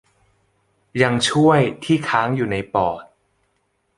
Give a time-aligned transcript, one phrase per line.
[1.01, 3.03] ยังช่วย ที่ค้างอยู่ในปอด